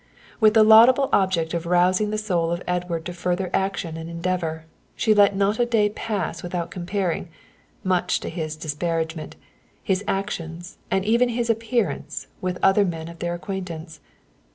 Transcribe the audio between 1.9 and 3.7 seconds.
the soul of Edward to further